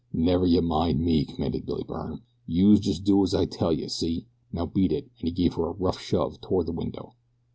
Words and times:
"Never 0.11 0.47
yeh 0.47 0.61
mind 0.61 0.99
me," 1.01 1.25
commanded 1.25 1.67
Billy 1.67 1.83
Byrne. 1.87 2.23
"Youse 2.47 2.83
jes' 2.87 2.97
do 2.97 3.23
as 3.23 3.35
I 3.35 3.45
tells 3.45 3.77
yeh, 3.77 3.87
see? 3.87 4.25
Now, 4.51 4.65
beat 4.65 4.91
it," 4.91 5.11
and 5.19 5.27
he 5.27 5.31
gave 5.31 5.53
her 5.53 5.67
a 5.67 5.73
rough 5.73 5.99
shove 5.99 6.41
toward 6.41 6.65
the 6.65 6.71
window. 6.71 7.13